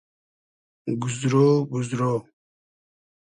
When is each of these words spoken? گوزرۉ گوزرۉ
گوزرۉ 1.01 1.33
گوزرۉ 1.71 2.01